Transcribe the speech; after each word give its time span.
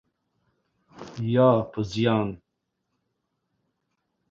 یا 1.33 1.49
په 1.71 1.79
زیان؟ 1.91 2.29